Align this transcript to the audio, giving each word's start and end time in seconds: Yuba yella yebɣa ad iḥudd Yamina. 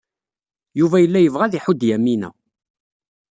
Yuba 0.79 0.97
yella 0.99 1.19
yebɣa 1.21 1.43
ad 1.45 1.53
iḥudd 1.57 1.81
Yamina. 1.89 2.29